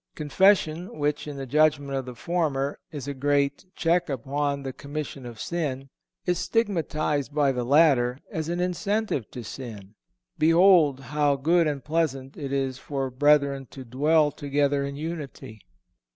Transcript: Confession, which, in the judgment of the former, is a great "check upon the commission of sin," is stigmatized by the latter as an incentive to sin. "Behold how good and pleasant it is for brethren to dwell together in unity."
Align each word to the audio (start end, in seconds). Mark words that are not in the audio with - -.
Confession, 0.15 0.97
which, 0.97 1.27
in 1.27 1.37
the 1.37 1.45
judgment 1.45 1.91
of 1.93 2.05
the 2.05 2.15
former, 2.15 2.79
is 2.91 3.07
a 3.07 3.13
great 3.13 3.65
"check 3.75 4.09
upon 4.09 4.63
the 4.63 4.73
commission 4.73 5.27
of 5.27 5.39
sin," 5.39 5.89
is 6.25 6.39
stigmatized 6.39 7.35
by 7.35 7.51
the 7.51 7.63
latter 7.63 8.17
as 8.31 8.49
an 8.49 8.59
incentive 8.59 9.29
to 9.29 9.43
sin. 9.43 9.93
"Behold 10.39 10.99
how 11.13 11.35
good 11.35 11.67
and 11.67 11.83
pleasant 11.85 12.35
it 12.35 12.51
is 12.51 12.79
for 12.79 13.11
brethren 13.11 13.67
to 13.69 13.85
dwell 13.85 14.31
together 14.31 14.83
in 14.83 14.95
unity." 14.95 15.61